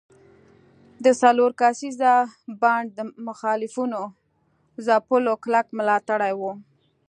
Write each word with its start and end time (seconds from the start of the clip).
د 1.03 1.05
څلور 1.21 1.51
کسیز 1.61 1.95
بانډ 2.61 2.87
د 2.97 2.99
مخالفینو 3.27 4.03
ځپلو 4.85 5.33
کلک 5.43 5.67
ملاتړي 5.77 6.33
وو. 6.39 6.51